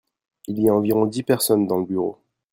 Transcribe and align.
Il 0.47 0.57
y 0.59 0.67
a 0.67 0.73
environ 0.73 1.05
dix 1.05 1.21
personnes 1.21 1.67
dans 1.67 1.77
le 1.77 1.85
bureau. 1.85 2.17